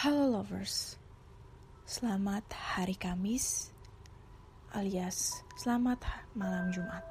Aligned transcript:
Halo 0.00 0.32
lovers, 0.32 0.96
selamat 1.84 2.48
hari 2.56 2.96
Kamis 2.96 3.68
alias 4.72 5.44
selamat 5.60 6.00
malam 6.32 6.72
Jumat. 6.72 7.04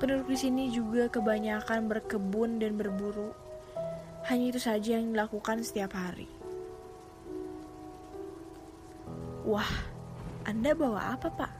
Penduduk 0.00 0.30
di 0.34 0.38
sini 0.38 0.64
juga 0.72 1.06
kebanyakan 1.08 1.86
berkebun 1.86 2.58
dan 2.58 2.74
berburu. 2.74 3.30
Hanya 4.24 4.56
itu 4.56 4.60
saja 4.60 4.96
yang 4.96 5.12
dilakukan 5.12 5.60
setiap 5.60 5.92
hari. 5.94 6.26
Wah, 9.44 9.68
Anda 10.48 10.72
bawa 10.72 11.12
apa, 11.12 11.28
Pak? 11.28 11.52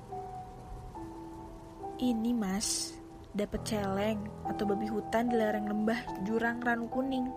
Ini, 2.01 2.33
Mas, 2.33 2.97
dapat 3.37 3.61
celeng 3.69 4.25
atau 4.49 4.65
babi 4.65 4.89
hutan 4.89 5.29
di 5.29 5.37
lereng 5.37 5.69
lembah 5.69 6.25
jurang 6.25 6.65
Ranu 6.65 6.89
Kuning. 6.89 7.29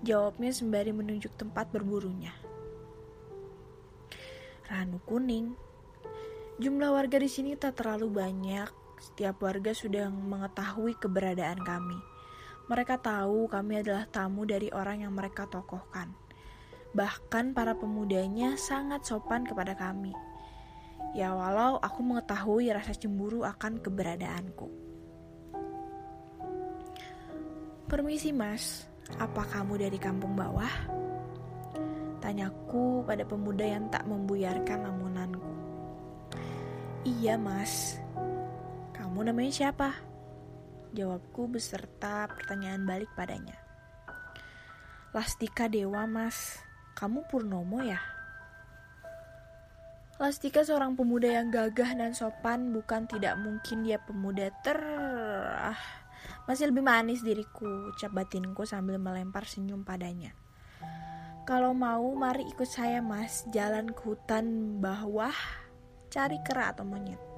Jawabnya 0.00 0.48
sembari 0.48 0.96
menunjuk 0.96 1.36
tempat 1.36 1.68
berburunya. 1.68 2.32
Ranu 4.70 4.96
Kuning 5.04 5.69
Jumlah 6.60 6.92
warga 6.92 7.16
di 7.16 7.24
sini 7.24 7.56
tak 7.56 7.80
terlalu 7.80 8.20
banyak. 8.20 8.68
Setiap 9.00 9.40
warga 9.40 9.72
sudah 9.72 10.12
mengetahui 10.12 10.92
keberadaan 11.00 11.56
kami. 11.64 11.96
Mereka 12.68 13.00
tahu 13.00 13.48
kami 13.48 13.80
adalah 13.80 14.04
tamu 14.04 14.44
dari 14.44 14.68
orang 14.68 15.08
yang 15.08 15.16
mereka 15.16 15.48
tokohkan. 15.48 16.12
Bahkan 16.92 17.56
para 17.56 17.72
pemudanya 17.72 18.60
sangat 18.60 19.08
sopan 19.08 19.48
kepada 19.48 19.72
kami. 19.72 20.12
Ya 21.16 21.32
walau 21.32 21.80
aku 21.80 22.04
mengetahui 22.04 22.68
rasa 22.76 22.92
cemburu 22.92 23.40
akan 23.40 23.80
keberadaanku. 23.80 24.68
Permisi 27.88 28.36
mas, 28.36 28.84
apa 29.16 29.48
kamu 29.48 29.80
dari 29.80 29.96
kampung 29.96 30.36
bawah? 30.36 30.76
Tanyaku 32.20 33.00
pada 33.08 33.24
pemuda 33.24 33.64
yang 33.64 33.88
tak 33.88 34.04
membuyarkan 34.04 34.84
lamunanku. 34.84 35.39
Iya 37.00 37.40
mas. 37.40 37.96
Kamu 38.92 39.24
namanya 39.24 39.48
siapa? 39.48 39.96
Jawabku 40.92 41.48
beserta 41.48 42.28
pertanyaan 42.28 42.84
balik 42.84 43.08
padanya. 43.16 43.56
Lastika 45.16 45.64
Dewa 45.64 46.04
mas. 46.04 46.60
Kamu 46.92 47.24
Purnomo 47.24 47.80
ya? 47.80 47.96
Lastika 50.20 50.60
seorang 50.60 50.92
pemuda 50.92 51.24
yang 51.24 51.48
gagah 51.48 51.96
dan 51.96 52.12
sopan. 52.12 52.68
Bukan 52.76 53.08
tidak 53.08 53.40
mungkin 53.40 53.80
dia 53.80 53.96
pemuda 53.96 54.52
ter... 54.60 54.76
Ah, 55.56 55.80
masih 56.44 56.68
lebih 56.68 56.84
manis 56.84 57.24
diriku 57.24 57.96
Ucap 57.96 58.12
batinku 58.12 58.68
sambil 58.68 59.00
melempar 59.00 59.48
senyum 59.48 59.88
padanya. 59.88 60.36
Kalau 61.48 61.72
mau 61.72 62.12
mari 62.12 62.44
ikut 62.44 62.68
saya 62.68 63.00
mas. 63.00 63.48
Jalan 63.48 63.88
ke 63.96 64.04
hutan 64.04 64.76
bawah 64.84 65.32
cari 66.10 66.36
kera 66.42 66.74
atau 66.74 66.82
monyet. 66.84 67.30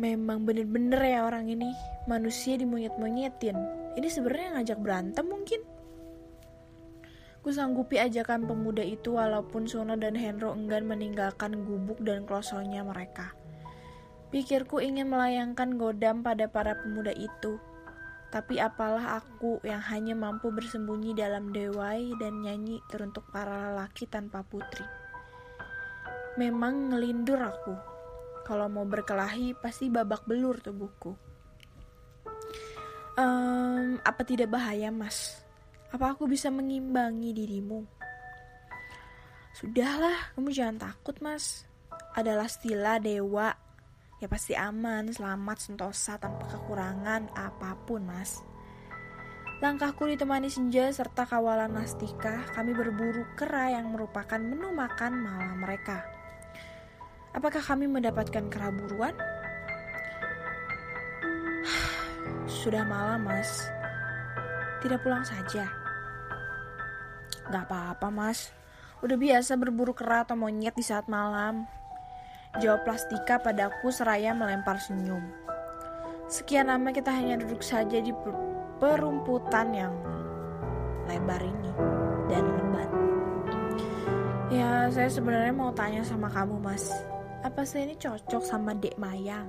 Memang 0.00 0.48
bener-bener 0.48 0.98
ya 1.00 1.28
orang 1.28 1.46
ini 1.46 1.70
manusia 2.08 2.56
dimonyet-monyetin. 2.56 3.56
Ini 4.00 4.08
sebenarnya 4.08 4.56
ngajak 4.56 4.78
berantem 4.80 5.28
mungkin. 5.28 5.60
Kusanggupi 7.40 7.96
ajakan 7.96 8.44
pemuda 8.44 8.84
itu 8.84 9.16
walaupun 9.16 9.64
Sono 9.64 9.96
dan 9.96 10.12
Henro 10.12 10.52
enggan 10.52 10.84
meninggalkan 10.84 11.64
gubuk 11.64 12.00
dan 12.04 12.28
klosonya 12.28 12.84
mereka. 12.84 13.32
Pikirku 14.28 14.80
ingin 14.80 15.08
melayangkan 15.08 15.76
godam 15.80 16.20
pada 16.20 16.48
para 16.48 16.76
pemuda 16.80 17.12
itu. 17.16 17.60
Tapi 18.30 18.62
apalah 18.62 19.20
aku 19.20 19.58
yang 19.66 19.82
hanya 19.84 20.14
mampu 20.14 20.54
bersembunyi 20.54 21.12
dalam 21.12 21.50
dewai 21.50 22.14
dan 22.20 22.40
nyanyi 22.40 22.78
teruntuk 22.88 23.26
para 23.34 23.68
lelaki 23.68 24.06
tanpa 24.06 24.46
putri. 24.46 24.86
Memang 26.38 26.94
ngelindur 26.94 27.40
aku. 27.42 27.74
Kalau 28.46 28.66
mau 28.70 28.86
berkelahi 28.86 29.54
pasti 29.58 29.90
babak 29.90 30.26
belur 30.26 30.58
tubuhku. 30.62 31.14
Um, 33.18 33.98
apa 34.02 34.22
tidak 34.22 34.54
bahaya 34.54 34.94
mas? 34.94 35.42
Apa 35.90 36.14
aku 36.14 36.30
bisa 36.30 36.48
mengimbangi 36.54 37.34
dirimu? 37.34 37.82
Sudahlah, 39.50 40.34
kamu 40.38 40.54
jangan 40.54 40.78
takut 40.90 41.18
mas. 41.18 41.66
Adalah 42.14 42.46
stila 42.46 43.02
dewa. 43.02 43.50
Ya 44.22 44.28
pasti 44.30 44.54
aman, 44.54 45.10
selamat, 45.10 45.58
sentosa, 45.58 46.16
tanpa 46.20 46.46
kekurangan 46.46 47.34
apa 47.34 47.74
pun 47.84 48.06
mas. 48.06 48.40
Langkahku 49.60 50.08
ditemani 50.08 50.48
senja 50.48 50.88
serta 50.88 51.28
kawalan 51.28 51.76
Nastika, 51.76 52.48
kami 52.56 52.72
berburu 52.72 53.28
kera 53.36 53.68
yang 53.68 53.92
merupakan 53.92 54.40
menu 54.40 54.72
makan 54.72 55.20
malam 55.20 55.60
mereka. 55.60 56.19
Apakah 57.30 57.62
kami 57.62 57.86
mendapatkan 57.86 58.50
keraburuan? 58.50 59.14
Sudah 62.50 62.82
malam, 62.82 63.22
Mas. 63.24 63.70
Tidak 64.82 64.98
pulang 65.00 65.22
saja. 65.22 65.70
Gak 67.46 67.64
apa-apa, 67.70 68.10
Mas. 68.10 68.50
Udah 69.00 69.16
biasa 69.16 69.56
berburu 69.56 69.94
kera 69.96 70.26
atau 70.26 70.36
monyet 70.36 70.74
di 70.74 70.84
saat 70.84 71.06
malam. 71.06 71.64
Jawab 72.58 72.82
plastika 72.82 73.38
padaku 73.38 73.94
seraya 73.94 74.34
melempar 74.34 74.82
senyum. 74.82 75.22
Sekian 76.26 76.66
lama 76.66 76.90
kita 76.90 77.14
hanya 77.14 77.38
duduk 77.38 77.62
saja 77.62 78.02
di 78.02 78.10
perumputan 78.82 79.70
yang 79.70 79.94
lebar 81.06 81.42
ini 81.42 81.70
dan 82.26 82.44
lebat. 82.44 82.90
Ya, 84.50 84.90
saya 84.90 85.06
sebenarnya 85.06 85.54
mau 85.54 85.70
tanya 85.70 86.02
sama 86.02 86.26
kamu, 86.26 86.58
Mas. 86.58 86.90
Apa 87.40 87.64
saya 87.64 87.88
ini 87.88 87.96
cocok 87.96 88.44
sama 88.44 88.76
Dek 88.76 89.00
Mayang? 89.00 89.48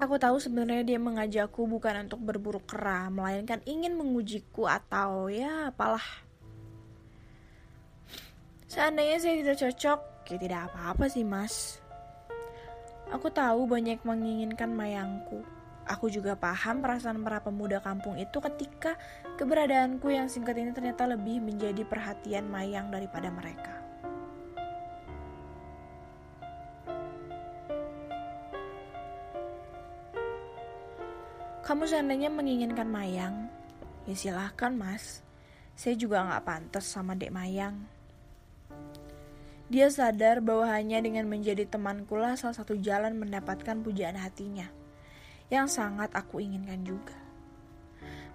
Aku 0.00 0.16
tahu 0.16 0.40
sebenarnya 0.40 0.84
dia 0.88 0.96
mengajakku 0.96 1.68
bukan 1.68 2.08
untuk 2.08 2.20
berburu 2.24 2.64
kera, 2.64 3.12
melainkan 3.12 3.60
ingin 3.68 3.92
mengujiku 3.92 4.64
atau 4.64 5.28
ya 5.28 5.68
apalah. 5.68 6.04
Seandainya 8.72 9.20
saya 9.20 9.36
tidak 9.40 9.56
cocok, 9.60 10.00
ya 10.32 10.36
tidak 10.40 10.60
apa-apa 10.72 11.12
sih 11.12 11.24
mas. 11.28 11.84
Aku 13.12 13.28
tahu 13.28 13.68
banyak 13.68 14.00
menginginkan 14.00 14.72
mayangku. 14.72 15.44
Aku 15.84 16.08
juga 16.08 16.40
paham 16.40 16.80
perasaan 16.80 17.20
para 17.20 17.44
pemuda 17.44 17.84
kampung 17.84 18.16
itu 18.16 18.40
ketika 18.40 18.96
keberadaanku 19.36 20.08
yang 20.08 20.26
singkat 20.32 20.56
ini 20.56 20.72
ternyata 20.72 21.04
lebih 21.04 21.44
menjadi 21.44 21.84
perhatian 21.84 22.48
mayang 22.48 22.88
daripada 22.88 23.28
mereka. 23.28 23.75
Kamu 31.66 31.82
seandainya 31.82 32.30
menginginkan 32.30 32.86
Mayang, 32.86 33.50
ya 34.06 34.14
silahkan 34.14 34.70
mas. 34.70 35.26
Saya 35.74 35.98
juga 35.98 36.22
nggak 36.22 36.46
pantas 36.46 36.86
sama 36.86 37.18
dek 37.18 37.34
Mayang. 37.34 37.82
Dia 39.66 39.90
sadar 39.90 40.38
bahwa 40.46 40.70
hanya 40.70 41.02
dengan 41.02 41.26
menjadi 41.26 41.66
temanku 41.66 42.14
lah 42.14 42.38
salah 42.38 42.54
satu 42.54 42.78
jalan 42.78 43.18
mendapatkan 43.18 43.82
pujaan 43.82 44.14
hatinya, 44.14 44.70
yang 45.50 45.66
sangat 45.66 46.14
aku 46.14 46.38
inginkan 46.38 46.86
juga. 46.86 47.18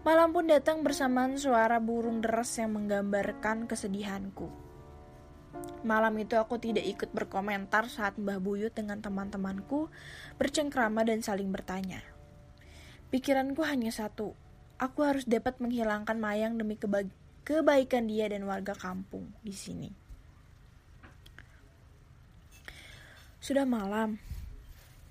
Malam 0.04 0.36
pun 0.36 0.52
datang 0.52 0.84
bersamaan 0.84 1.40
suara 1.40 1.80
burung 1.80 2.20
deras 2.20 2.52
yang 2.60 2.76
menggambarkan 2.76 3.64
kesedihanku. 3.64 4.52
Malam 5.88 6.20
itu 6.20 6.36
aku 6.36 6.60
tidak 6.60 6.84
ikut 6.84 7.16
berkomentar 7.16 7.88
saat 7.88 8.20
Mbah 8.20 8.44
Buyut 8.44 8.76
dengan 8.76 9.00
teman-temanku 9.00 9.88
bercengkrama 10.36 11.08
dan 11.08 11.24
saling 11.24 11.48
bertanya. 11.48 12.04
Pikiranku 13.12 13.60
hanya 13.68 13.92
satu. 13.92 14.32
Aku 14.80 15.04
harus 15.04 15.28
dapat 15.28 15.60
menghilangkan 15.60 16.16
Mayang 16.16 16.56
demi 16.56 16.80
keba 16.80 17.04
kebaikan 17.44 18.08
dia 18.08 18.32
dan 18.32 18.48
warga 18.48 18.72
kampung 18.72 19.36
di 19.44 19.52
sini. 19.52 19.92
Sudah 23.44 23.68
malam. 23.68 24.16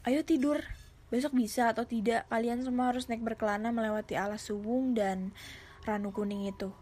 Ayo 0.09 0.25
tidur. 0.25 0.65
Besok 1.13 1.37
bisa 1.37 1.69
atau 1.69 1.85
tidak, 1.85 2.25
kalian 2.33 2.65
semua 2.65 2.89
harus 2.89 3.05
naik 3.11 3.21
berkelana 3.21 3.69
melewati 3.69 4.17
alas 4.17 4.49
suwung 4.49 4.97
dan 4.97 5.37
ranu 5.85 6.09
kuning 6.09 6.49
itu. 6.49 6.73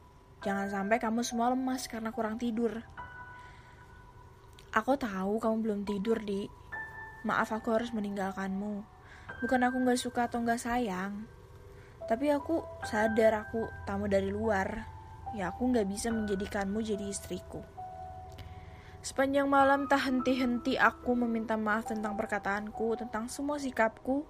Jangan 0.47 0.71
sampai 0.71 1.03
kamu 1.03 1.27
semua 1.27 1.51
lemas 1.51 1.91
karena 1.91 2.15
kurang 2.15 2.39
tidur. 2.39 2.87
Aku 4.71 4.95
tahu 4.95 5.43
kamu 5.43 5.57
belum 5.67 5.81
tidur, 5.83 6.23
Di. 6.23 6.47
Maaf 7.27 7.51
aku 7.51 7.75
harus 7.75 7.91
meninggalkanmu 7.91 8.98
bukan 9.43 9.61
aku 9.67 9.77
nggak 9.83 10.01
suka 10.01 10.27
atau 10.27 10.43
nggak 10.43 10.61
sayang 10.61 11.39
tapi 12.09 12.33
aku 12.33 12.65
sadar 12.89 13.45
aku 13.45 13.69
tamu 13.85 14.09
dari 14.09 14.33
luar. 14.33 14.89
Ya 15.37 15.53
aku 15.53 15.69
nggak 15.69 15.85
bisa 15.93 16.09
menjadikanmu 16.09 16.81
jadi 16.81 17.05
istriku. 17.05 17.61
Sepanjang 19.05 19.45
malam 19.45 19.85
tak 19.85 20.09
henti-henti 20.09 20.81
aku 20.81 21.13
meminta 21.13 21.61
maaf 21.61 21.93
tentang 21.93 22.17
perkataanku 22.17 22.99
tentang 22.99 23.29
semua 23.29 23.61
sikapku 23.61 24.27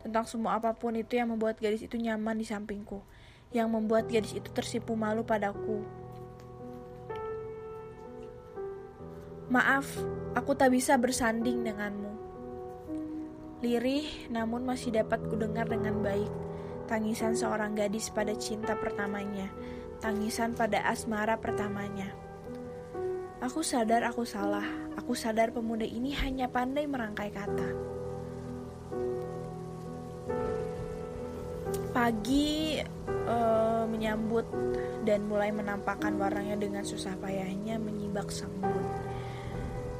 tentang 0.00 0.22
semua 0.24 0.56
apa 0.56 0.70
pun 0.72 0.94
itu 0.94 1.18
yang 1.18 1.34
membuat 1.34 1.58
gadis 1.58 1.82
itu 1.82 1.98
nyaman 1.98 2.38
di 2.38 2.46
sampingku 2.46 3.02
yang 3.50 3.74
membuat 3.74 4.06
gadis 4.06 4.38
itu 4.38 4.46
tersipu 4.54 4.94
malu 4.94 5.26
padaku. 5.26 5.82
Maaf, 9.50 9.86
aku 10.34 10.54
tak 10.54 10.74
bisa 10.74 10.94
bersanding 10.94 11.66
denganmu. 11.66 12.25
Lirih 13.64 14.28
namun 14.28 14.68
masih 14.68 14.92
dapat 14.92 15.24
kudengar 15.32 15.64
dengan 15.64 16.04
baik 16.04 16.28
tangisan 16.86 17.34
seorang 17.34 17.74
gadis 17.74 18.12
pada 18.14 18.36
cinta 18.36 18.78
pertamanya, 18.78 19.50
tangisan 19.98 20.54
pada 20.54 20.84
asmara 20.86 21.40
pertamanya. 21.40 22.12
Aku 23.42 23.60
sadar 23.60 24.06
aku 24.06 24.28
salah, 24.28 24.64
aku 24.96 25.12
sadar 25.12 25.52
pemuda 25.52 25.84
ini 25.84 26.12
hanya 26.16 26.52
pandai 26.52 26.84
merangkai 26.84 27.30
kata. 27.32 27.68
Pagi 31.96 32.76
uh, 33.08 33.84
menyambut 33.88 34.46
dan 35.08 35.24
mulai 35.24 35.48
menampakkan 35.48 36.12
warnanya 36.20 36.60
dengan 36.60 36.84
susah 36.84 37.16
payahnya 37.18 37.80
menyibak 37.80 38.28
sang 38.28 38.52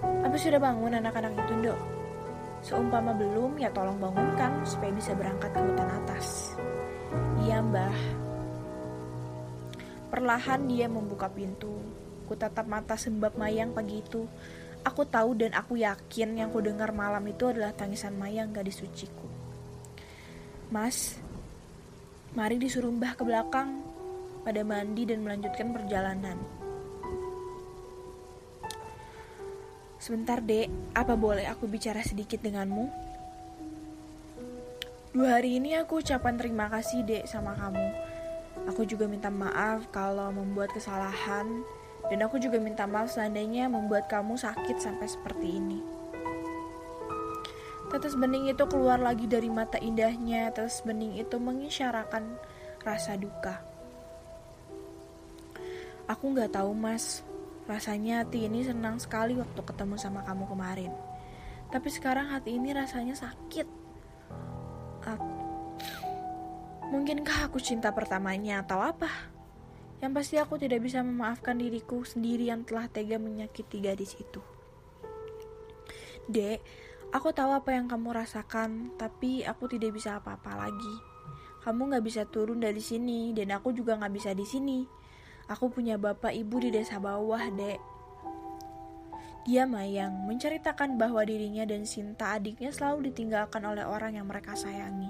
Apa 0.00 0.36
sudah 0.36 0.60
bangun 0.60 0.92
anak-anak 0.92 1.32
itu, 1.40 1.72
Dok? 1.72 1.95
Seumpama 2.66 3.14
belum, 3.14 3.62
ya 3.62 3.70
tolong 3.70 3.94
bangunkan 3.94 4.66
supaya 4.66 4.90
bisa 4.90 5.14
berangkat 5.14 5.54
ke 5.54 5.60
hutan 5.62 5.86
atas. 5.86 6.58
Iya 7.46 7.62
mbah. 7.62 7.94
Perlahan 10.10 10.66
dia 10.66 10.90
membuka 10.90 11.30
pintu. 11.30 11.78
Ku 12.26 12.34
tatap 12.34 12.66
mata 12.66 12.98
sembab 12.98 13.38
Mayang 13.38 13.70
pagi 13.70 14.02
itu. 14.02 14.26
Aku 14.82 15.06
tahu 15.06 15.38
dan 15.38 15.54
aku 15.54 15.78
yakin 15.78 16.42
yang 16.42 16.50
ku 16.50 16.58
dengar 16.58 16.90
malam 16.90 17.22
itu 17.30 17.46
adalah 17.46 17.70
tangisan 17.70 18.18
Mayang 18.18 18.50
gadis 18.50 18.82
suciku. 18.82 19.30
Mas, 20.66 21.22
mari 22.34 22.58
disuruh 22.58 22.90
mbah 22.90 23.14
ke 23.14 23.22
belakang 23.22 23.78
pada 24.42 24.66
mandi 24.66 25.06
dan 25.06 25.22
melanjutkan 25.22 25.70
perjalanan. 25.70 26.65
Sebentar 30.06 30.38
dek, 30.38 30.70
apa 30.94 31.18
boleh 31.18 31.50
aku 31.50 31.66
bicara 31.66 31.98
sedikit 31.98 32.38
denganmu? 32.38 32.86
Dua 35.10 35.34
hari 35.34 35.58
ini 35.58 35.74
aku 35.74 35.98
ucapan 35.98 36.38
terima 36.38 36.70
kasih 36.70 37.02
dek 37.02 37.26
sama 37.26 37.58
kamu. 37.58 37.90
Aku 38.70 38.86
juga 38.86 39.10
minta 39.10 39.34
maaf 39.34 39.90
kalau 39.90 40.30
membuat 40.30 40.70
kesalahan 40.70 41.50
dan 42.06 42.22
aku 42.22 42.38
juga 42.38 42.62
minta 42.62 42.86
maaf 42.86 43.18
seandainya 43.18 43.66
membuat 43.66 44.06
kamu 44.06 44.38
sakit 44.38 44.78
sampai 44.78 45.10
seperti 45.10 45.58
ini. 45.58 45.82
Tetes 47.90 48.14
bening 48.14 48.46
itu 48.46 48.62
keluar 48.70 49.02
lagi 49.02 49.26
dari 49.26 49.50
mata 49.50 49.82
indahnya. 49.82 50.54
Tetes 50.54 50.86
bening 50.86 51.18
itu 51.18 51.34
mengisyarakan 51.34 52.30
rasa 52.86 53.18
duka. 53.18 53.58
Aku 56.06 56.30
nggak 56.30 56.54
tahu 56.54 56.70
mas, 56.78 57.26
Rasanya 57.66 58.22
hati 58.22 58.46
ini 58.46 58.62
senang 58.62 59.02
sekali 59.02 59.34
waktu 59.34 59.58
ketemu 59.58 59.98
sama 59.98 60.22
kamu 60.22 60.46
kemarin. 60.46 60.92
Tapi 61.70 61.88
sekarang 61.90 62.30
hati 62.30 62.54
ini 62.58 62.70
rasanya 62.70 63.18
sakit. 63.18 63.66
Mungkinkah 66.86 67.50
aku 67.50 67.58
cinta 67.58 67.90
pertamanya 67.90 68.62
atau 68.62 68.78
apa? 68.78 69.10
Yang 69.98 70.12
pasti 70.14 70.34
aku 70.38 70.54
tidak 70.62 70.86
bisa 70.86 71.02
memaafkan 71.02 71.58
diriku 71.58 72.06
sendiri 72.06 72.46
yang 72.46 72.62
telah 72.62 72.86
tega 72.86 73.18
menyakiti 73.18 73.82
gadis 73.82 74.14
itu. 74.14 74.38
Dek, 76.30 76.62
aku 77.10 77.34
tahu 77.34 77.50
apa 77.50 77.74
yang 77.74 77.90
kamu 77.90 78.14
rasakan, 78.14 78.94
tapi 78.94 79.42
aku 79.42 79.66
tidak 79.66 79.98
bisa 79.98 80.22
apa-apa 80.22 80.66
lagi. 80.66 80.94
Kamu 81.66 81.90
gak 81.90 82.04
bisa 82.06 82.22
turun 82.30 82.62
dari 82.62 82.78
sini, 82.78 83.34
dan 83.34 83.50
aku 83.54 83.74
juga 83.74 83.98
gak 83.98 84.14
bisa 84.14 84.30
di 84.30 84.46
sini. 84.46 84.86
Aku 85.46 85.70
punya 85.70 85.94
bapak 85.94 86.34
ibu 86.34 86.58
di 86.58 86.74
desa 86.74 86.98
bawah, 86.98 87.42
dek. 87.54 87.78
Dia 89.46 89.62
Mayang 89.62 90.26
menceritakan 90.26 90.98
bahwa 90.98 91.22
dirinya 91.22 91.62
dan 91.62 91.86
Sinta 91.86 92.34
adiknya 92.34 92.74
selalu 92.74 93.14
ditinggalkan 93.14 93.62
oleh 93.62 93.86
orang 93.86 94.18
yang 94.18 94.26
mereka 94.26 94.58
sayangi. 94.58 95.06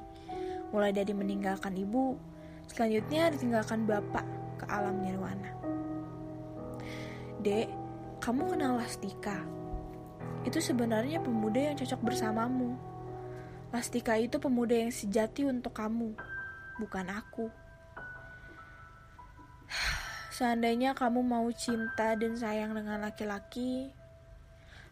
Mulai 0.77 0.93
dari 0.93 1.17
meninggalkan 1.17 1.73
ibu, 1.73 2.21
selanjutnya 2.69 3.33
ditinggalkan 3.33 3.89
bapak 3.89 4.29
ke 4.61 4.69
alam 4.69 5.01
nirwana. 5.01 5.57
Dek, 7.41 7.73
kamu 8.21 8.45
kenal 8.53 8.77
Lastika? 8.77 9.41
Itu 10.45 10.61
sebenarnya 10.61 11.25
pemuda 11.25 11.73
yang 11.73 11.77
cocok 11.81 12.01
bersamamu. 12.05 12.77
Lastika 13.73 14.21
itu 14.21 14.37
pemuda 14.37 14.77
yang 14.77 14.93
sejati 14.93 15.49
untuk 15.49 15.73
kamu, 15.73 16.13
bukan 16.77 17.07
aku. 17.09 17.49
Seandainya 20.37 20.93
kamu 20.93 21.25
mau 21.25 21.49
cinta 21.49 22.13
dan 22.13 22.37
sayang 22.37 22.77
dengan 22.77 23.01
laki-laki, 23.01 23.89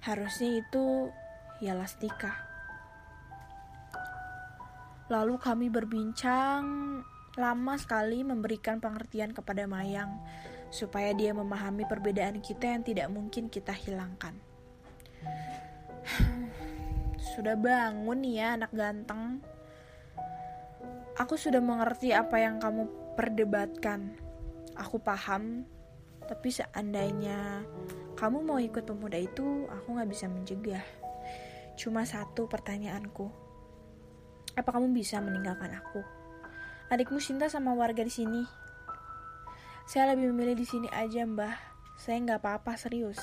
harusnya 0.00 0.64
itu 0.64 1.12
ialah 1.60 1.84
Stika. 1.84 2.32
Lalu 5.12 5.36
kami 5.36 5.68
berbincang 5.68 6.64
lama 7.36 7.74
sekali 7.76 8.24
memberikan 8.24 8.80
pengertian 8.80 9.36
kepada 9.36 9.68
Mayang 9.68 10.16
supaya 10.72 11.12
dia 11.12 11.36
memahami 11.36 11.84
perbedaan 11.84 12.40
kita 12.40 12.64
yang 12.64 12.80
tidak 12.80 13.12
mungkin 13.12 13.52
kita 13.52 13.76
hilangkan. 13.76 14.40
Sudah 17.36 17.60
bangun 17.60 18.24
ya 18.24 18.56
anak 18.56 18.72
ganteng. 18.72 19.44
Aku 21.20 21.36
sudah 21.36 21.60
mengerti 21.60 22.16
apa 22.16 22.40
yang 22.40 22.56
kamu 22.58 22.88
perdebatkan 23.12 24.23
aku 24.78 25.00
paham 25.02 25.66
tapi 26.24 26.48
seandainya 26.48 27.62
kamu 28.14 28.42
mau 28.42 28.58
ikut 28.62 28.86
pemuda 28.86 29.18
itu 29.20 29.68
aku 29.68 29.98
gak 29.98 30.08
bisa 30.08 30.26
mencegah 30.30 30.84
cuma 31.74 32.06
satu 32.06 32.46
pertanyaanku 32.46 33.44
Apa 34.54 34.70
kamu 34.70 34.94
bisa 34.94 35.18
meninggalkan 35.18 35.74
aku? 35.74 35.98
Adikmu 36.86 37.18
cinta 37.18 37.50
sama 37.50 37.74
warga 37.74 38.06
di 38.06 38.12
sini. 38.14 38.42
Saya 39.82 40.14
lebih 40.14 40.30
memilih 40.30 40.54
di 40.54 40.62
sini 40.62 40.86
aja, 40.94 41.26
Mbah. 41.26 41.58
Saya 41.98 42.22
nggak 42.22 42.38
apa-apa 42.38 42.78
serius. 42.78 43.18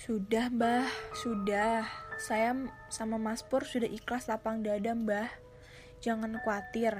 Sudah, 0.00 0.48
Mbah, 0.48 0.88
sudah. 1.12 2.01
Saya 2.20 2.52
sama 2.92 3.16
Mas 3.16 3.40
Pur 3.44 3.64
sudah 3.64 3.88
ikhlas 3.88 4.28
lapang 4.28 4.60
dada, 4.60 4.92
Mbah. 4.92 5.30
Jangan 6.02 6.40
khawatir. 6.42 6.98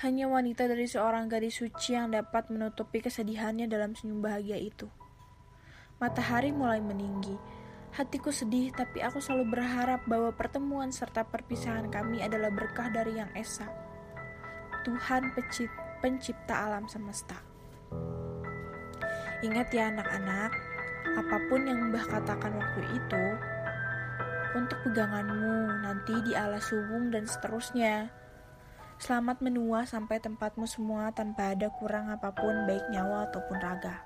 Hanya 0.00 0.32
wanita 0.32 0.64
dari 0.64 0.88
seorang 0.88 1.28
gadis 1.28 1.60
suci 1.60 1.92
yang 1.92 2.14
dapat 2.14 2.48
menutupi 2.48 3.04
kesedihannya 3.04 3.68
dalam 3.68 3.92
senyum 3.92 4.24
bahagia 4.24 4.56
itu. 4.56 4.88
Matahari 6.00 6.56
mulai 6.56 6.80
meninggi. 6.80 7.36
Hatiku 7.90 8.30
sedih, 8.30 8.70
tapi 8.72 9.02
aku 9.02 9.18
selalu 9.18 9.58
berharap 9.58 10.06
bahwa 10.06 10.30
pertemuan 10.32 10.94
serta 10.94 11.26
perpisahan 11.26 11.90
kami 11.90 12.22
adalah 12.22 12.48
berkah 12.48 12.88
dari 12.88 13.18
Yang 13.18 13.32
Esa. 13.36 13.68
Tuhan 14.86 15.34
pencipta 16.00 16.54
alam 16.70 16.88
semesta. 16.88 17.36
Ingat 19.44 19.68
ya 19.74 19.90
anak-anak, 19.90 20.52
apa 21.06 21.36
pun 21.48 21.64
yang 21.64 21.88
Mbah 21.88 22.06
katakan 22.08 22.52
waktu 22.56 22.82
itu, 22.92 23.24
untuk 24.54 24.78
peganganmu 24.82 25.80
nanti 25.82 26.14
di 26.26 26.32
alas 26.34 26.68
subung 26.68 27.08
dan 27.14 27.24
seterusnya. 27.24 28.10
Selamat 29.00 29.40
menua 29.40 29.88
sampai 29.88 30.20
tempatmu 30.20 30.68
semua 30.68 31.08
tanpa 31.16 31.56
ada 31.56 31.72
kurang 31.72 32.12
apa 32.12 32.34
pun 32.36 32.68
baik 32.68 32.84
nyawa 32.92 33.30
ataupun 33.32 33.56
raga. 33.56 33.96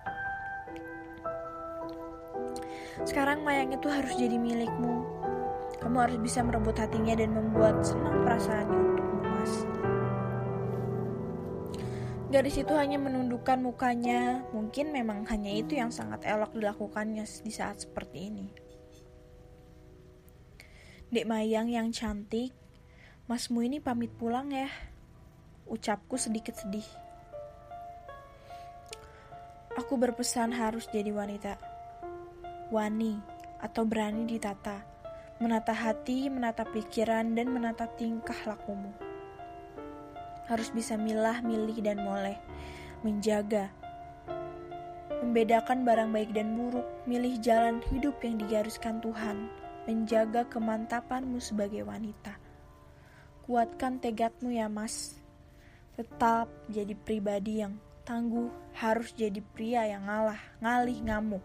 Sekarang 3.02 3.42
mayang 3.42 3.74
itu 3.74 3.90
harus 3.90 4.14
jadi 4.14 4.38
milikmu. 4.38 5.02
Kamu 5.82 5.96
harus 5.98 6.18
bisa 6.22 6.46
merebut 6.46 6.78
hatinya 6.78 7.18
dan 7.18 7.34
membuat 7.34 7.82
senang 7.82 8.22
perasaannya 8.22 8.93
Gadis 12.34 12.66
itu 12.66 12.74
hanya 12.74 12.98
menundukkan 12.98 13.62
mukanya. 13.62 14.42
Mungkin 14.50 14.90
memang 14.90 15.22
hanya 15.30 15.54
itu 15.54 15.78
yang 15.78 15.94
sangat 15.94 16.26
elok 16.26 16.50
dilakukannya 16.50 17.22
di 17.22 17.52
saat 17.54 17.86
seperti 17.86 18.26
ini. 18.26 18.50
Dek 21.14 21.30
Mayang 21.30 21.70
yang 21.70 21.94
cantik, 21.94 22.50
Masmu 23.30 23.62
ini 23.62 23.78
pamit 23.78 24.10
pulang 24.18 24.50
ya. 24.50 24.66
Ucapku 25.70 26.18
sedikit 26.18 26.58
sedih. 26.58 26.82
Aku 29.78 29.94
berpesan 29.94 30.50
harus 30.58 30.90
jadi 30.90 31.14
wanita. 31.14 31.54
Wani 32.74 33.14
atau 33.62 33.86
berani 33.86 34.26
ditata. 34.26 34.82
Menata 35.38 35.70
hati, 35.70 36.26
menata 36.26 36.66
pikiran, 36.66 37.30
dan 37.30 37.46
menata 37.46 37.86
tingkah 37.94 38.42
lakumu. 38.42 39.03
Harus 40.46 40.68
bisa 40.72 40.94
milah, 40.94 41.40
milih, 41.40 41.78
dan 41.80 42.02
moleh. 42.02 42.36
Menjaga. 43.04 43.68
Membedakan 45.24 45.84
barang 45.84 46.10
baik 46.12 46.30
dan 46.36 46.56
buruk. 46.56 46.84
Milih 47.08 47.40
jalan 47.40 47.80
hidup 47.92 48.18
yang 48.20 48.36
digariskan 48.40 49.00
Tuhan. 49.00 49.48
Menjaga 49.84 50.48
kemantapanmu 50.48 51.36
sebagai 51.40 51.84
wanita 51.84 52.44
Kuatkan 53.44 54.00
tegadmu 54.00 54.56
ya 54.56 54.72
mas. 54.72 55.20
Tetap 56.00 56.48
jadi 56.72 56.96
pribadi 56.96 57.60
yang 57.60 57.76
tangguh, 58.08 58.48
harus 58.72 59.12
jadi 59.12 59.36
pria 59.52 59.84
yang 59.84 60.08
ngalah, 60.08 60.40
ngalih 60.64 60.96
ngamuk. 61.04 61.44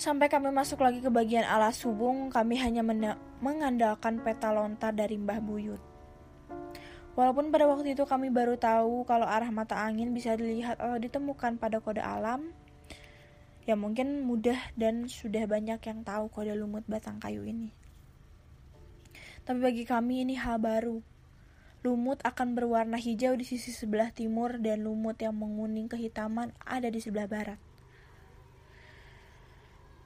Sampai 0.00 0.32
kami 0.32 0.48
masuk 0.48 0.80
lagi 0.80 1.04
ke 1.04 1.12
bagian 1.12 1.44
alas 1.44 1.76
subung, 1.76 2.32
kami 2.32 2.56
hanya 2.56 2.80
mengandalkan 3.44 4.24
peta 4.24 4.48
lontar 4.56 4.96
dari 4.96 5.20
Mbah 5.20 5.44
Buyut. 5.44 5.82
Walaupun 7.12 7.52
pada 7.52 7.68
waktu 7.68 7.92
itu 7.92 8.08
kami 8.08 8.32
baru 8.32 8.56
tahu 8.56 9.04
kalau 9.04 9.28
arah 9.28 9.52
mata 9.52 9.76
angin 9.76 10.16
bisa 10.16 10.32
dilihat 10.32 10.80
atau 10.80 10.96
ditemukan 10.96 11.60
pada 11.60 11.78
kode 11.78 12.00
alam, 12.00 12.56
ya 13.68 13.76
mungkin 13.76 14.24
mudah 14.24 14.56
dan 14.80 15.06
sudah 15.06 15.44
banyak 15.44 15.78
yang 15.78 16.00
tahu 16.02 16.32
kode 16.32 16.56
lumut 16.56 16.82
batang 16.88 17.20
kayu 17.20 17.44
ini. 17.44 17.70
Tapi 19.44 19.60
bagi 19.60 19.84
kami 19.84 20.24
ini 20.24 20.40
hal 20.40 20.56
baru. 20.56 21.04
Lumut 21.84 22.24
akan 22.24 22.56
berwarna 22.56 22.96
hijau 22.96 23.36
di 23.36 23.44
sisi 23.44 23.68
sebelah 23.68 24.08
timur 24.08 24.56
dan 24.56 24.80
lumut 24.88 25.20
yang 25.20 25.36
menguning 25.36 25.84
kehitaman 25.84 26.56
ada 26.64 26.88
di 26.88 26.96
sebelah 26.96 27.28
barat. 27.28 27.60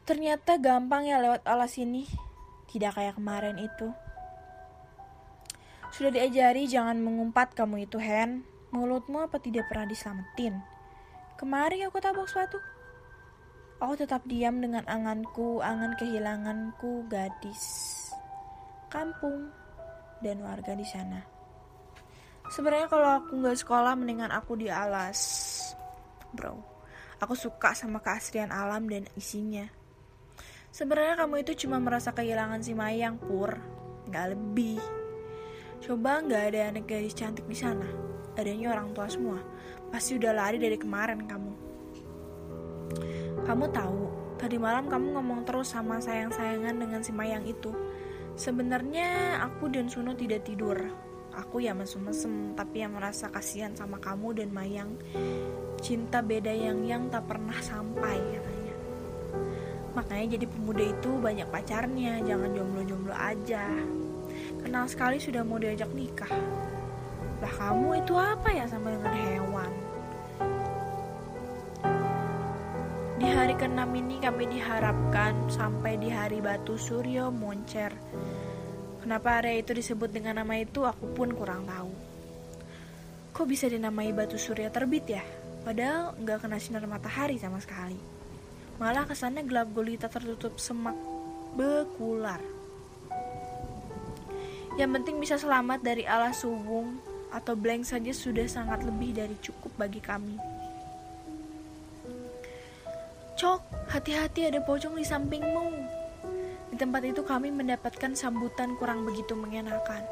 Ternyata 0.03 0.59
gampang 0.59 1.07
ya 1.07 1.23
lewat 1.23 1.47
alas 1.47 1.79
ini, 1.79 2.03
tidak 2.69 2.95
kayak 2.95 3.17
kemarin 3.17 3.57
itu. 3.57 3.89
Sudah 5.89 6.13
diajari 6.13 6.69
jangan 6.69 7.01
mengumpat 7.01 7.57
kamu 7.57 7.89
itu, 7.89 7.97
Hen. 7.97 8.45
Mulutmu 8.69 9.25
apa 9.25 9.41
tidak 9.41 9.67
pernah 9.73 9.89
diselamatin? 9.89 10.61
Kemarin 11.41 11.89
aku 11.89 11.99
tabok 11.99 12.29
suatu. 12.29 12.61
Aku 13.81 13.97
tetap 13.97 14.27
diam 14.29 14.61
dengan 14.61 14.85
anganku, 14.85 15.65
angan 15.65 15.97
kehilanganku, 15.97 17.09
gadis 17.09 17.97
kampung, 18.89 19.53
dan 20.25 20.41
warga 20.43 20.75
di 20.75 20.83
sana. 20.83 21.21
Sebenarnya 22.49 22.89
kalau 22.89 23.09
aku 23.23 23.39
nggak 23.45 23.61
sekolah, 23.61 23.93
mendingan 23.95 24.33
aku 24.33 24.57
di 24.57 24.73
alas, 24.73 25.21
bro. 26.33 26.57
Aku 27.21 27.37
suka 27.37 27.77
sama 27.77 28.01
keasrian 28.01 28.49
alam 28.49 28.89
dan 28.89 29.05
isinya. 29.15 29.69
Sebenarnya 30.79 31.19
kamu 31.19 31.43
itu 31.43 31.67
cuma 31.67 31.83
merasa 31.83 32.15
kehilangan 32.15 32.63
si 32.63 32.71
Mayang 32.71 33.19
pur, 33.19 33.51
nggak 34.07 34.27
lebih. 34.31 34.79
Coba 35.83 36.23
nggak 36.23 36.55
ada 36.55 36.71
anak 36.71 36.87
gadis 36.87 37.19
cantik 37.19 37.51
di 37.51 37.59
sana, 37.59 37.83
adanya 38.39 38.71
orang 38.71 38.95
tua 38.95 39.11
semua. 39.11 39.43
Pasti 39.91 40.15
udah 40.15 40.31
lari 40.31 40.63
dari 40.63 40.79
kemarin 40.79 41.27
kamu. 41.27 41.53
Kamu 43.43 43.65
tahu, 43.75 44.03
tadi 44.39 44.55
malam 44.55 44.87
kamu 44.87 45.19
ngomong 45.19 45.43
terus 45.43 45.75
sama 45.75 45.99
sayang-sayangan 45.99 46.79
dengan 46.79 47.03
si 47.03 47.11
Mayang 47.11 47.43
itu. 47.43 47.75
Sebenarnya 48.39 49.43
aku 49.51 49.75
dan 49.75 49.91
Suno 49.91 50.15
tidak 50.15 50.47
tidur. 50.47 50.79
Aku 51.35 51.59
ya 51.59 51.75
mesem-mesem, 51.75 52.55
tapi 52.55 52.87
yang 52.87 52.95
merasa 52.95 53.27
kasihan 53.35 53.75
sama 53.75 53.99
kamu 53.99 54.31
dan 54.31 54.55
Mayang. 54.55 54.95
Cinta 55.83 56.23
beda 56.23 56.55
yang 56.55 56.87
yang 56.87 57.11
tak 57.11 57.27
pernah 57.27 57.59
sampai 57.59 58.15
katanya. 58.15 58.59
Makanya 59.99 60.39
jadi 60.39 60.47
pemuda 60.47 60.85
itu 60.95 61.11
banyak 61.19 61.49
pacarnya, 61.51 62.23
jangan 62.23 62.55
jomblo-jomblo 62.55 63.11
aja. 63.11 63.67
Kenal 64.63 64.87
sekali 64.87 65.19
sudah 65.19 65.43
mau 65.43 65.59
diajak 65.59 65.91
nikah. 65.91 66.31
Lah 67.43 67.53
kamu 67.59 68.07
itu 68.07 68.15
apa 68.15 68.49
ya 68.55 68.71
sama 68.71 68.95
dengan 68.95 69.15
hewan? 69.19 69.73
Di 73.19 73.27
hari 73.27 73.59
ke-6 73.59 73.83
ini 73.99 74.17
kami 74.23 74.45
diharapkan 74.47 75.51
sampai 75.51 75.99
di 75.99 76.15
hari 76.15 76.39
batu 76.39 76.79
Suryo 76.79 77.35
Moncer. 77.35 77.91
Kenapa 79.03 79.43
area 79.43 79.59
itu 79.59 79.75
disebut 79.75 80.15
dengan 80.15 80.39
nama 80.39 80.55
itu 80.63 80.87
aku 80.87 81.11
pun 81.11 81.35
kurang 81.35 81.67
tahu. 81.67 81.91
Kok 83.35 83.47
bisa 83.47 83.67
dinamai 83.67 84.15
batu 84.15 84.35
surya 84.35 84.71
terbit 84.71 85.07
ya? 85.07 85.23
Padahal 85.63 86.19
nggak 86.19 86.43
kena 86.43 86.59
sinar 86.59 86.85
matahari 86.91 87.39
sama 87.39 87.63
sekali. 87.63 88.18
Malah 88.79 89.11
kesannya 89.11 89.43
gelap 89.43 89.75
gulita 89.75 90.07
tertutup 90.07 90.55
semak 90.63 90.95
bekular. 91.59 92.39
Yang 94.79 94.91
penting 95.03 95.19
bisa 95.19 95.35
selamat 95.35 95.83
dari 95.83 96.07
alas 96.07 96.47
subung 96.47 97.03
atau 97.35 97.59
blank 97.59 97.83
saja 97.83 98.15
sudah 98.15 98.47
sangat 98.47 98.87
lebih 98.87 99.19
dari 99.19 99.35
cukup 99.43 99.75
bagi 99.75 99.99
kami. 99.99 100.39
Cok, 103.35 103.91
hati-hati 103.91 104.47
ada 104.47 104.63
pocong 104.63 104.95
di 104.95 105.03
sampingmu. 105.03 105.67
Di 106.71 106.77
tempat 106.79 107.03
itu 107.03 107.27
kami 107.27 107.51
mendapatkan 107.51 108.15
sambutan 108.15 108.79
kurang 108.79 109.03
begitu 109.03 109.35
mengenakan. 109.35 110.07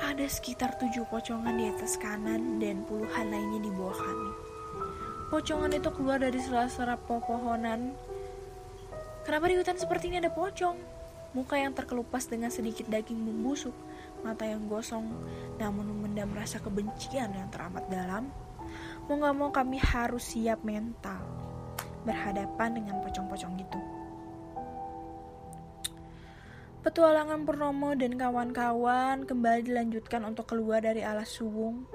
Ada 0.00 0.24
sekitar 0.24 0.80
tujuh 0.80 1.04
pocongan 1.12 1.60
di 1.60 1.68
atas 1.68 2.00
kanan 2.00 2.56
dan 2.56 2.80
puluhan 2.88 3.28
lainnya 3.28 3.60
di 3.60 3.68
bawah 3.68 4.00
kami. 4.00 4.49
Pocongan 5.30 5.70
itu 5.70 5.86
keluar 5.94 6.18
dari 6.18 6.42
sela-sela 6.42 6.98
pepohonan. 6.98 7.94
Kenapa 9.22 9.46
di 9.46 9.54
hutan 9.54 9.78
seperti 9.78 10.10
ini 10.10 10.18
ada 10.18 10.34
pocong? 10.34 10.74
Muka 11.38 11.54
yang 11.54 11.70
terkelupas 11.70 12.26
dengan 12.26 12.50
sedikit 12.50 12.90
daging 12.90 13.14
membusuk, 13.14 13.70
mata 14.26 14.42
yang 14.42 14.66
gosong, 14.66 15.06
namun 15.54 15.86
memendam 15.86 16.34
rasa 16.34 16.58
kebencian 16.58 17.30
yang 17.30 17.46
teramat 17.54 17.86
dalam. 17.86 18.26
Mau 19.06 19.22
gak 19.22 19.36
mau 19.38 19.54
kami 19.54 19.78
harus 19.78 20.34
siap 20.34 20.66
mental 20.66 21.22
berhadapan 22.02 22.82
dengan 22.82 22.98
pocong-pocong 22.98 23.54
itu. 23.54 23.80
Petualangan 26.82 27.46
Purnomo 27.46 27.94
dan 27.94 28.18
kawan-kawan 28.18 29.30
kembali 29.30 29.68
dilanjutkan 29.68 30.26
untuk 30.26 30.50
keluar 30.50 30.82
dari 30.82 31.06
alas 31.06 31.30
suwung. 31.30 31.86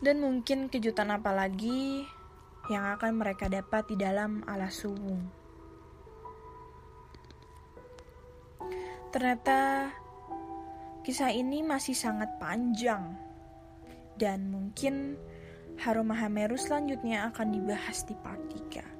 Dan 0.00 0.20
mungkin 0.20 0.68
kejutan 0.68 1.08
apa 1.10 1.32
lagi 1.32 2.04
yang 2.66 2.98
akan 2.98 3.22
mereka 3.22 3.46
dapat 3.46 3.86
di 3.90 3.96
dalam 3.96 4.42
alas 4.44 4.82
suwung. 4.82 5.22
Ternyata 9.14 9.88
kisah 11.06 11.30
ini 11.32 11.62
masih 11.62 11.94
sangat 11.94 12.28
panjang 12.42 13.16
dan 14.18 14.50
mungkin 14.50 15.16
Harum 15.80 16.10
Mahameru 16.10 16.58
selanjutnya 16.58 17.30
akan 17.32 17.52
dibahas 17.54 18.02
di 18.04 18.16
part 18.18 18.42
3. 18.48 18.96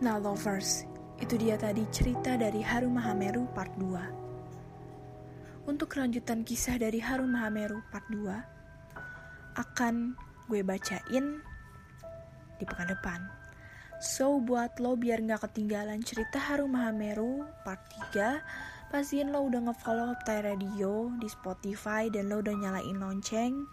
Nah 0.00 0.16
lovers, 0.16 0.89
itu 1.20 1.36
dia 1.36 1.60
tadi 1.60 1.84
cerita 1.92 2.40
dari 2.40 2.64
Harum 2.64 2.96
Mahameru 2.96 3.44
part 3.52 3.68
2. 3.76 5.68
Untuk 5.68 5.92
kelanjutan 5.92 6.40
kisah 6.48 6.80
dari 6.80 6.96
Harum 6.96 7.28
Mahameru 7.28 7.84
part 7.92 8.08
2 8.08 9.60
akan 9.60 10.16
gue 10.48 10.64
bacain 10.64 11.44
di 12.56 12.64
pekan 12.64 12.88
depan. 12.88 13.20
So 14.00 14.40
buat 14.40 14.80
lo 14.80 14.96
biar 14.96 15.20
gak 15.20 15.44
ketinggalan 15.44 16.00
cerita 16.00 16.40
Harum 16.40 16.72
Mahameru 16.72 17.44
part 17.68 17.84
3 18.16 18.88
Pastiin 18.90 19.28
lo 19.28 19.44
udah 19.44 19.70
ngefollow 19.70 20.16
Optai 20.16 20.40
Radio 20.40 21.12
di 21.20 21.28
Spotify 21.28 22.08
dan 22.08 22.32
lo 22.32 22.40
udah 22.40 22.56
nyalain 22.56 22.96
lonceng 22.96 23.68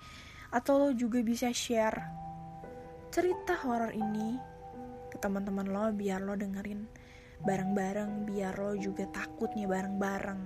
Atau 0.51 0.77
lo 0.83 0.89
juga 0.91 1.23
bisa 1.23 1.49
share 1.55 2.27
cerita 3.07 3.55
horor 3.63 3.95
ini 3.95 4.35
ke 5.09 5.17
teman-teman 5.17 5.71
lo 5.71 5.89
biar 5.95 6.21
lo 6.21 6.35
dengerin 6.35 7.06
bareng-bareng 7.45 8.25
biar 8.25 8.57
lo 8.57 8.73
juga 8.73 9.05
takutnya 9.13 9.69
bareng-bareng 9.69 10.41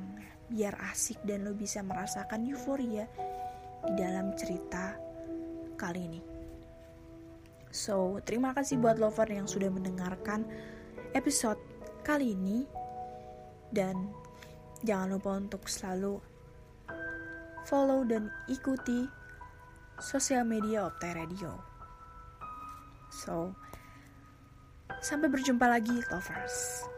biar 0.51 0.75
asik 0.91 1.23
dan 1.23 1.47
lo 1.47 1.55
bisa 1.55 1.79
merasakan 1.79 2.43
euforia 2.43 3.07
di 3.87 3.93
dalam 3.95 4.35
cerita 4.35 4.99
kali 5.79 6.01
ini. 6.03 6.21
So, 7.71 8.19
terima 8.27 8.51
kasih 8.51 8.83
buat 8.83 8.99
lover 8.99 9.31
yang 9.31 9.47
sudah 9.47 9.71
mendengarkan 9.71 10.43
episode 11.15 11.57
kali 12.03 12.35
ini 12.35 12.67
dan 13.71 14.11
jangan 14.83 15.15
lupa 15.15 15.39
untuk 15.39 15.71
selalu 15.71 16.19
follow 17.63 18.03
dan 18.03 18.27
ikuti 18.51 19.07
sosial 20.03 20.43
media 20.43 20.91
Optai 20.91 21.15
Radio. 21.15 21.55
So, 23.07 23.55
Sampai 24.99 25.31
berjumpa 25.31 25.71
lagi, 25.71 26.03
lovers. 26.11 26.90